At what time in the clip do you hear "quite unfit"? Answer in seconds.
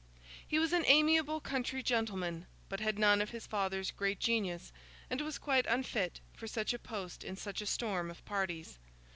5.37-6.19